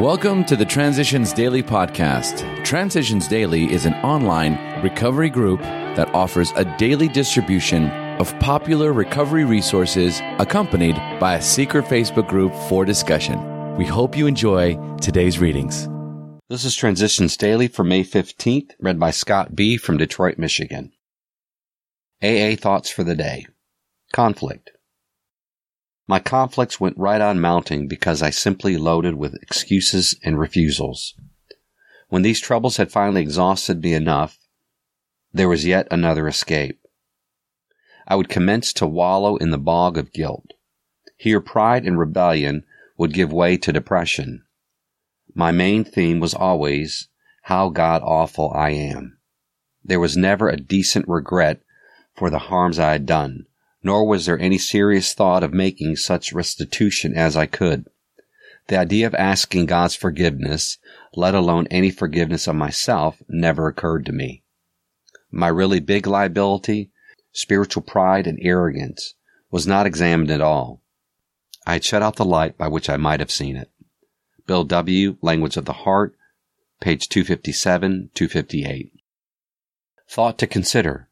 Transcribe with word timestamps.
Welcome 0.00 0.44
to 0.46 0.56
the 0.56 0.64
Transitions 0.64 1.32
Daily 1.32 1.62
podcast. 1.62 2.64
Transitions 2.64 3.28
Daily 3.28 3.72
is 3.72 3.86
an 3.86 3.94
online 4.02 4.82
recovery 4.82 5.30
group 5.30 5.60
that 5.60 6.12
offers 6.12 6.52
a 6.56 6.64
daily 6.78 7.06
distribution 7.06 7.90
of 8.18 8.36
popular 8.40 8.92
recovery 8.92 9.44
resources 9.44 10.20
accompanied 10.40 10.96
by 11.20 11.36
a 11.36 11.40
secret 11.42 11.84
Facebook 11.84 12.28
group 12.28 12.52
for 12.68 12.84
discussion. 12.84 13.76
We 13.76 13.86
hope 13.86 14.16
you 14.16 14.26
enjoy 14.26 14.76
today's 14.96 15.38
readings. 15.38 15.88
This 16.48 16.64
is 16.64 16.74
Transitions 16.74 17.36
Daily 17.36 17.68
for 17.68 17.84
May 17.84 18.02
15th, 18.02 18.72
read 18.80 18.98
by 18.98 19.12
Scott 19.12 19.54
B. 19.54 19.76
from 19.76 19.96
Detroit, 19.96 20.38
Michigan. 20.38 20.90
AA 22.20 22.56
Thoughts 22.56 22.90
for 22.90 23.04
the 23.04 23.14
Day 23.14 23.46
Conflict. 24.12 24.72
My 26.06 26.20
conflicts 26.20 26.78
went 26.78 26.98
right 26.98 27.20
on 27.20 27.40
mounting 27.40 27.88
because 27.88 28.20
I 28.20 28.28
simply 28.28 28.76
loaded 28.76 29.14
with 29.14 29.40
excuses 29.42 30.14
and 30.22 30.38
refusals. 30.38 31.14
When 32.08 32.20
these 32.20 32.40
troubles 32.40 32.76
had 32.76 32.92
finally 32.92 33.22
exhausted 33.22 33.82
me 33.82 33.94
enough, 33.94 34.38
there 35.32 35.48
was 35.48 35.64
yet 35.64 35.88
another 35.90 36.28
escape. 36.28 36.78
I 38.06 38.16
would 38.16 38.28
commence 38.28 38.74
to 38.74 38.86
wallow 38.86 39.36
in 39.36 39.50
the 39.50 39.58
bog 39.58 39.96
of 39.96 40.12
guilt. 40.12 40.52
Here 41.16 41.40
pride 41.40 41.86
and 41.86 41.98
rebellion 41.98 42.64
would 42.98 43.14
give 43.14 43.32
way 43.32 43.56
to 43.56 43.72
depression. 43.72 44.44
My 45.34 45.52
main 45.52 45.84
theme 45.84 46.20
was 46.20 46.34
always 46.34 47.08
how 47.44 47.70
god 47.70 48.02
awful 48.04 48.52
I 48.54 48.70
am. 48.70 49.18
There 49.82 50.00
was 50.00 50.18
never 50.18 50.50
a 50.50 50.56
decent 50.58 51.08
regret 51.08 51.62
for 52.14 52.28
the 52.28 52.38
harms 52.38 52.78
I 52.78 52.92
had 52.92 53.06
done 53.06 53.46
nor 53.84 54.06
was 54.06 54.24
there 54.24 54.38
any 54.38 54.56
serious 54.56 55.12
thought 55.12 55.44
of 55.44 55.52
making 55.52 55.94
such 55.94 56.32
restitution 56.32 57.14
as 57.14 57.36
I 57.36 57.44
could. 57.44 57.86
The 58.68 58.78
idea 58.78 59.06
of 59.06 59.14
asking 59.14 59.66
God's 59.66 59.94
forgiveness, 59.94 60.78
let 61.14 61.34
alone 61.34 61.68
any 61.70 61.90
forgiveness 61.90 62.48
of 62.48 62.56
myself, 62.56 63.22
never 63.28 63.68
occurred 63.68 64.06
to 64.06 64.12
me. 64.12 64.42
My 65.30 65.48
really 65.48 65.80
big 65.80 66.06
liability, 66.06 66.90
spiritual 67.30 67.82
pride 67.82 68.26
and 68.26 68.38
arrogance, 68.40 69.14
was 69.50 69.66
not 69.66 69.84
examined 69.84 70.30
at 70.30 70.40
all. 70.40 70.80
I 71.66 71.74
had 71.74 71.84
shut 71.84 72.02
out 72.02 72.16
the 72.16 72.24
light 72.24 72.56
by 72.56 72.68
which 72.68 72.88
I 72.88 72.96
might 72.96 73.20
have 73.20 73.30
seen 73.30 73.54
it. 73.54 73.70
Bill 74.46 74.64
W., 74.64 75.18
Language 75.20 75.58
of 75.58 75.66
the 75.66 75.72
Heart, 75.72 76.16
page 76.80 77.08
257, 77.10 78.10
258. 78.14 78.92
Thought 80.08 80.38
to 80.38 80.46
consider. 80.46 81.08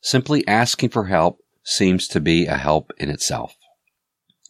Simply 0.00 0.46
asking 0.48 0.88
for 0.90 1.06
help 1.06 1.41
seems 1.62 2.08
to 2.08 2.20
be 2.20 2.46
a 2.46 2.56
help 2.56 2.92
in 2.98 3.08
itself. 3.10 3.56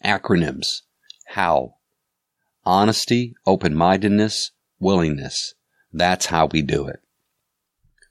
Acronyms. 0.04 0.82
How. 1.28 1.76
Honesty, 2.64 3.34
open-mindedness, 3.46 4.52
willingness. 4.78 5.54
That's 5.92 6.26
how 6.26 6.46
we 6.46 6.62
do 6.62 6.86
it. 6.86 7.00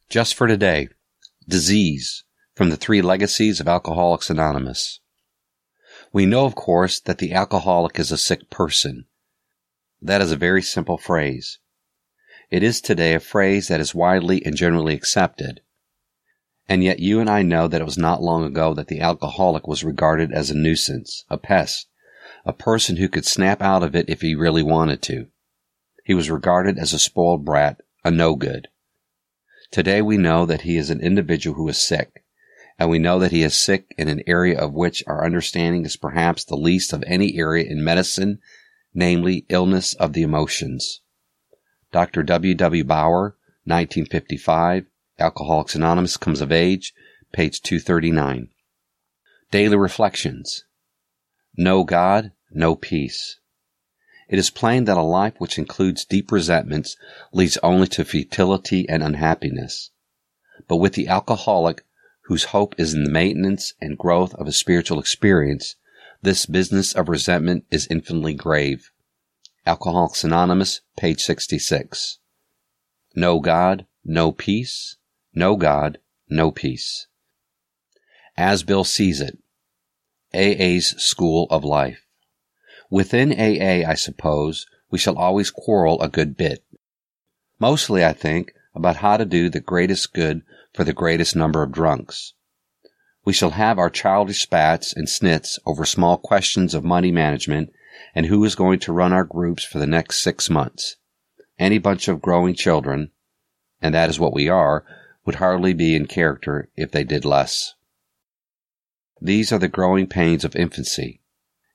Just 0.09 0.35
for 0.35 0.47
today. 0.47 0.89
Disease 1.47 2.23
from 2.55 2.69
the 2.69 2.77
three 2.77 3.01
legacies 3.01 3.59
of 3.59 3.67
Alcoholics 3.67 4.29
Anonymous. 4.29 4.99
We 6.13 6.25
know, 6.25 6.45
of 6.45 6.55
course, 6.55 6.99
that 6.99 7.17
the 7.17 7.33
alcoholic 7.33 7.97
is 7.99 8.11
a 8.11 8.17
sick 8.17 8.49
person. 8.49 9.05
That 10.01 10.21
is 10.21 10.31
a 10.31 10.37
very 10.37 10.61
simple 10.61 10.97
phrase. 10.97 11.59
It 12.49 12.63
is 12.63 12.81
today 12.81 13.13
a 13.13 13.19
phrase 13.19 13.69
that 13.69 13.79
is 13.79 13.95
widely 13.95 14.45
and 14.45 14.55
generally 14.55 14.93
accepted. 14.93 15.61
And 16.67 16.83
yet 16.83 16.99
you 16.99 17.19
and 17.19 17.29
I 17.29 17.41
know 17.41 17.67
that 17.67 17.81
it 17.81 17.85
was 17.85 17.97
not 17.97 18.21
long 18.21 18.43
ago 18.43 18.73
that 18.73 18.87
the 18.87 19.01
alcoholic 19.01 19.67
was 19.67 19.83
regarded 19.83 20.31
as 20.31 20.49
a 20.49 20.55
nuisance, 20.55 21.25
a 21.29 21.37
pest, 21.37 21.87
a 22.45 22.53
person 22.53 22.97
who 22.97 23.09
could 23.09 23.25
snap 23.25 23.61
out 23.61 23.83
of 23.83 23.95
it 23.95 24.09
if 24.09 24.21
he 24.21 24.35
really 24.35 24.63
wanted 24.63 25.01
to. 25.03 25.27
He 26.03 26.13
was 26.13 26.31
regarded 26.31 26.77
as 26.77 26.93
a 26.93 26.99
spoiled 26.99 27.45
brat, 27.45 27.81
a 28.03 28.11
no 28.11 28.35
good. 28.35 28.67
Today 29.71 30.01
we 30.01 30.17
know 30.17 30.45
that 30.45 30.61
he 30.61 30.77
is 30.77 30.89
an 30.89 31.01
individual 31.01 31.55
who 31.55 31.67
is 31.69 31.79
sick, 31.79 32.23
and 32.77 32.89
we 32.89 32.99
know 32.99 33.19
that 33.19 33.31
he 33.31 33.43
is 33.43 33.57
sick 33.57 33.93
in 33.97 34.07
an 34.07 34.23
area 34.25 34.57
of 34.57 34.73
which 34.73 35.03
our 35.07 35.23
understanding 35.23 35.85
is 35.85 35.95
perhaps 35.95 36.43
the 36.43 36.55
least 36.55 36.93
of 36.93 37.03
any 37.05 37.37
area 37.37 37.63
in 37.69 37.83
medicine, 37.83 38.39
namely 38.93 39.45
illness 39.49 39.93
of 39.93 40.13
the 40.13 40.23
emotions. 40.23 41.01
Dr. 41.91 42.23
W. 42.23 42.55
W. 42.55 42.83
Bauer, 42.83 43.37
1955, 43.65 44.85
Alcoholics 45.21 45.75
Anonymous 45.75 46.17
comes 46.17 46.41
of 46.41 46.51
age, 46.51 46.93
page 47.31 47.61
239. 47.61 48.49
Daily 49.51 49.77
Reflections. 49.77 50.65
No 51.55 51.83
God, 51.83 52.31
no 52.49 52.75
peace. 52.75 53.39
It 54.27 54.39
is 54.39 54.49
plain 54.49 54.85
that 54.85 54.97
a 54.97 55.03
life 55.03 55.35
which 55.37 55.59
includes 55.59 56.05
deep 56.05 56.31
resentments 56.31 56.97
leads 57.31 57.57
only 57.57 57.87
to 57.89 58.03
futility 58.03 58.89
and 58.89 59.03
unhappiness. 59.03 59.91
But 60.67 60.77
with 60.77 60.93
the 60.93 61.07
alcoholic, 61.07 61.85
whose 62.23 62.45
hope 62.45 62.73
is 62.79 62.95
in 62.95 63.03
the 63.03 63.11
maintenance 63.11 63.75
and 63.79 63.99
growth 63.99 64.33
of 64.35 64.47
a 64.47 64.51
spiritual 64.51 64.99
experience, 64.99 65.75
this 66.23 66.47
business 66.47 66.93
of 66.93 67.09
resentment 67.09 67.65
is 67.69 67.87
infinitely 67.91 68.33
grave. 68.33 68.89
Alcoholics 69.67 70.23
Anonymous, 70.23 70.81
page 70.97 71.21
66. 71.21 72.17
No 73.15 73.39
God, 73.39 73.85
no 74.03 74.31
peace. 74.31 74.95
No 75.33 75.55
God, 75.55 75.99
no 76.29 76.51
peace. 76.51 77.07
As 78.37 78.63
Bill 78.63 78.83
sees 78.83 79.21
it, 79.21 79.37
AA's 80.33 81.01
school 81.01 81.47
of 81.49 81.63
life. 81.63 82.05
Within 82.89 83.31
AA, 83.31 83.89
I 83.89 83.95
suppose, 83.95 84.65
we 84.89 84.97
shall 84.97 85.17
always 85.17 85.51
quarrel 85.51 86.01
a 86.01 86.09
good 86.09 86.35
bit. 86.35 86.63
Mostly, 87.59 88.03
I 88.03 88.13
think, 88.13 88.53
about 88.75 88.97
how 88.97 89.17
to 89.17 89.25
do 89.25 89.49
the 89.49 89.59
greatest 89.59 90.13
good 90.13 90.41
for 90.73 90.83
the 90.83 90.93
greatest 90.93 91.35
number 91.35 91.63
of 91.63 91.71
drunks. 91.71 92.33
We 93.23 93.33
shall 93.33 93.51
have 93.51 93.77
our 93.77 93.89
childish 93.89 94.41
spats 94.41 94.93
and 94.93 95.07
snits 95.07 95.59
over 95.65 95.85
small 95.85 96.17
questions 96.17 96.73
of 96.73 96.83
money 96.83 97.11
management 97.11 97.71
and 98.15 98.25
who 98.25 98.43
is 98.43 98.55
going 98.55 98.79
to 98.79 98.93
run 98.93 99.13
our 99.13 99.23
groups 99.23 99.63
for 99.63 99.77
the 99.77 99.87
next 99.87 100.19
six 100.19 100.49
months. 100.49 100.95
Any 101.59 101.77
bunch 101.77 102.07
of 102.07 102.21
growing 102.21 102.55
children, 102.55 103.11
and 103.81 103.93
that 103.93 104.09
is 104.09 104.19
what 104.19 104.33
we 104.33 104.49
are, 104.49 104.83
would 105.25 105.35
hardly 105.35 105.73
be 105.73 105.95
in 105.95 106.07
character 106.07 106.69
if 106.75 106.91
they 106.91 107.03
did 107.03 107.25
less. 107.25 107.75
These 109.21 109.51
are 109.51 109.59
the 109.59 109.67
growing 109.67 110.07
pains 110.07 110.43
of 110.43 110.55
infancy, 110.55 111.21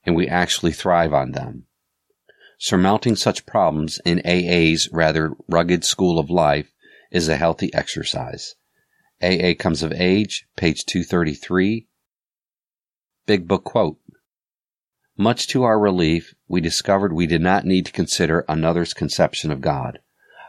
and 0.05 0.17
we 0.17 0.27
actually 0.27 0.73
thrive 0.73 1.13
on 1.13 1.33
them. 1.33 1.67
Surmounting 2.59 3.17
such 3.17 3.47
problems 3.47 4.01
in 4.05 4.21
AA's 4.25 4.89
rather 4.91 5.33
rugged 5.47 5.85
school 5.85 6.19
of 6.19 6.31
life 6.31 6.73
is 7.11 7.29
a 7.29 7.37
healthy 7.37 7.73
exercise. 7.75 8.55
AA 9.23 9.53
Comes 9.59 9.83
of 9.83 9.93
Age, 9.93 10.47
page 10.57 10.85
233. 10.85 11.87
Big 13.27 13.47
Book 13.47 13.65
Quote. 13.65 13.99
Much 15.17 15.49
to 15.49 15.63
our 15.63 15.79
relief, 15.79 16.35
we 16.49 16.61
discovered 16.61 17.13
we 17.13 17.27
did 17.27 17.41
not 17.41 17.65
need 17.65 17.87
to 17.87 17.93
consider 17.93 18.45
another's 18.49 18.93
conception 18.93 19.51
of 19.51 19.61
God. 19.61 20.01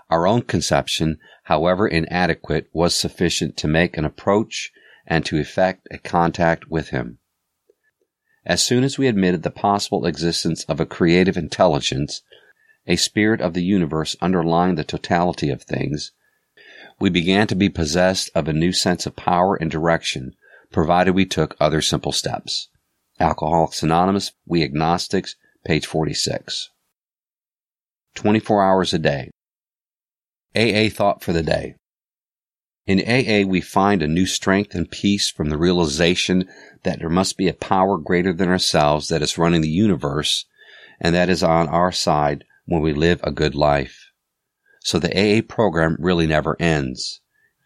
Our 0.10 0.26
own 0.26 0.44
conception, 0.44 1.20
however 1.44 1.88
inadequate, 1.88 2.70
was 2.72 2.96
sufficient 2.96 3.58
to 3.58 3.68
make 3.68 3.98
an 3.98 4.06
approach 4.06 4.72
and 5.06 5.26
to 5.26 5.40
effect 5.40 5.88
a 5.92 5.98
contact 5.98 6.70
with 6.70 6.90
him. 6.90 7.20
As 8.46 8.64
soon 8.64 8.86
as 8.86 8.98
we 8.98 9.08
admitted 9.08 9.44
the 9.44 9.52
possible 9.52 10.06
existence 10.06 10.64
of 10.66 10.80
a 10.80 10.86
creative 10.86 11.36
intelligence, 11.36 12.22
a 12.86 12.96
spirit 12.96 13.42
of 13.42 13.54
the 13.54 13.64
universe 13.64 14.16
underlying 14.22 14.76
the 14.76 14.86
totality 14.86 15.50
of 15.50 15.64
things, 15.64 16.14
we 17.00 17.10
began 17.10 17.46
to 17.48 17.56
be 17.56 17.70
possessed 17.70 18.30
of 18.34 18.48
a 18.48 18.54
new 18.54 18.72
sense 18.72 19.06
of 19.06 19.16
power 19.16 19.56
and 19.56 19.70
direction, 19.70 20.34
provided 20.72 21.14
we 21.14 21.26
took 21.26 21.56
other 21.60 21.82
simple 21.82 22.12
steps. 22.12 22.70
Alcoholics 23.20 23.84
Anonymous, 23.84 24.32
We 24.46 24.64
Agnostics, 24.64 25.36
page 25.66 25.86
46. 25.86 26.70
24 28.16 28.64
hours 28.64 28.94
a 28.94 29.00
day. 29.00 29.30
AA 30.58 30.90
thought 30.90 31.24
for 31.24 31.34
the 31.34 31.44
day. 31.44 31.76
In 32.88 33.00
AA, 33.02 33.48
we 33.48 33.62
find 33.62 34.02
a 34.02 34.08
new 34.08 34.26
strength 34.26 34.74
and 34.74 34.90
peace 34.90 35.30
from 35.30 35.50
the 35.50 35.58
realization 35.58 36.48
that 36.84 37.00
there 37.00 37.10
must 37.10 37.38
be 37.38 37.48
a 37.48 37.54
power 37.54 37.98
greater 37.98 38.34
than 38.34 38.50
ourselves 38.50 39.10
that 39.10 39.22
is 39.22 39.38
running 39.38 39.62
the 39.62 39.70
universe 39.70 40.46
and 41.00 41.14
that 41.14 41.30
is 41.30 41.44
on 41.44 41.68
our 41.68 41.92
side 41.92 42.46
when 42.66 42.82
we 42.82 42.94
live 42.94 43.20
a 43.24 43.32
good 43.32 43.56
life. 43.56 44.12
So 44.80 45.00
the 45.00 45.12
AA 45.14 45.42
program 45.42 45.98
really 46.00 46.28
never 46.28 46.56
ends. 46.62 47.20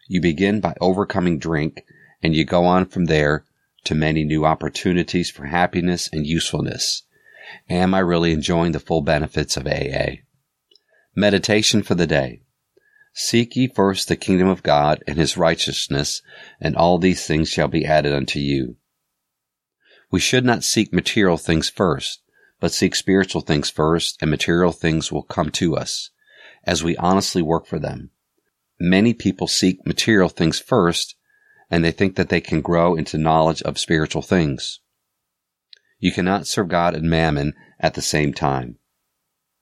You 0.08 0.20
begin 0.20 0.60
by 0.60 0.74
overcoming 0.80 1.38
drink 1.38 1.84
and 2.22 2.34
you 2.34 2.44
go 2.44 2.64
on 2.64 2.86
from 2.86 3.06
there 3.06 3.44
to 3.84 3.94
many 3.94 4.24
new 4.24 4.44
opportunities 4.44 5.30
for 5.30 5.46
happiness 5.46 6.08
and 6.12 6.26
usefulness. 6.26 7.02
Am 7.70 7.94
I 7.94 8.00
really 8.00 8.32
enjoying 8.32 8.72
the 8.72 8.80
full 8.80 9.02
benefits 9.02 9.56
of 9.56 9.66
AA? 9.66 10.16
Meditation 11.14 11.82
for 11.82 11.94
the 11.94 12.06
day. 12.06 12.42
Seek 13.14 13.56
ye 13.56 13.68
first 13.68 14.08
the 14.08 14.16
kingdom 14.16 14.48
of 14.48 14.62
God 14.62 15.04
and 15.06 15.18
his 15.18 15.36
righteousness, 15.36 16.22
and 16.58 16.74
all 16.74 16.96
these 16.96 17.26
things 17.26 17.50
shall 17.50 17.68
be 17.68 17.84
added 17.84 18.14
unto 18.14 18.38
you. 18.38 18.76
We 20.10 20.18
should 20.18 20.46
not 20.46 20.64
seek 20.64 20.94
material 20.94 21.36
things 21.36 21.68
first, 21.68 22.22
but 22.58 22.72
seek 22.72 22.94
spiritual 22.94 23.42
things 23.42 23.68
first 23.68 24.16
and 24.22 24.30
material 24.30 24.72
things 24.72 25.12
will 25.12 25.22
come 25.22 25.50
to 25.52 25.76
us 25.76 26.10
as 26.64 26.82
we 26.82 26.96
honestly 26.96 27.42
work 27.42 27.66
for 27.66 27.78
them. 27.78 28.10
Many 28.80 29.12
people 29.12 29.46
seek 29.46 29.86
material 29.86 30.30
things 30.30 30.58
first 30.58 31.14
and 31.70 31.84
they 31.84 31.92
think 31.92 32.16
that 32.16 32.30
they 32.30 32.40
can 32.40 32.60
grow 32.60 32.94
into 32.94 33.18
knowledge 33.18 33.62
of 33.62 33.78
spiritual 33.78 34.22
things. 34.22 34.80
You 35.98 36.12
cannot 36.12 36.46
serve 36.46 36.68
God 36.68 36.94
and 36.94 37.08
mammon 37.08 37.54
at 37.78 37.94
the 37.94 38.02
same 38.02 38.32
time. 38.32 38.78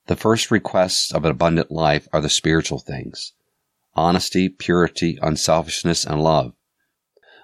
The 0.06 0.16
first 0.16 0.50
requests 0.50 1.12
of 1.12 1.24
an 1.24 1.30
abundant 1.30 1.70
life 1.70 2.08
are 2.12 2.20
the 2.20 2.28
spiritual 2.28 2.78
things 2.78 3.32
honesty, 3.94 4.48
purity, 4.48 5.18
unselfishness, 5.20 6.04
and 6.04 6.22
love. 6.22 6.52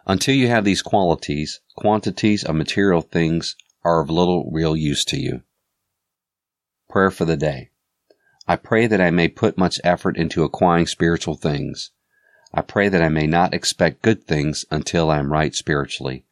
Until 0.06 0.34
you 0.34 0.48
have 0.48 0.64
these 0.64 0.82
qualities, 0.82 1.60
quantities 1.76 2.44
of 2.44 2.54
material 2.54 3.02
things 3.02 3.56
are 3.84 4.00
of 4.00 4.10
little 4.10 4.48
real 4.52 4.76
use 4.76 5.04
to 5.06 5.18
you. 5.18 5.42
Prayer 6.88 7.10
for 7.10 7.24
the 7.24 7.36
day. 7.36 7.70
I 8.46 8.56
pray 8.56 8.86
that 8.86 9.00
I 9.00 9.10
may 9.10 9.26
put 9.28 9.58
much 9.58 9.80
effort 9.82 10.16
into 10.16 10.44
acquiring 10.44 10.86
spiritual 10.86 11.34
things. 11.34 11.90
I 12.54 12.62
pray 12.62 12.88
that 12.88 13.02
I 13.02 13.08
may 13.08 13.26
not 13.26 13.52
expect 13.52 14.02
good 14.02 14.24
things 14.24 14.64
until 14.70 15.10
I 15.10 15.18
am 15.18 15.32
right 15.32 15.54
spiritually. 15.54 16.24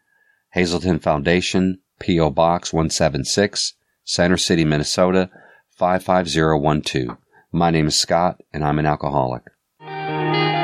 Hazelden 0.52 1.00
Foundation, 1.00 1.80
P.O. 1.98 2.30
Box 2.30 2.72
176, 2.72 3.74
Center 4.04 4.36
City, 4.36 4.64
Minnesota 4.64 5.30
55012. 5.76 7.16
My 7.50 7.70
name 7.70 7.88
is 7.88 7.98
Scott 7.98 8.40
and 8.52 8.64
I'm 8.64 8.78
an 8.78 8.86
alcoholic. 8.86 9.42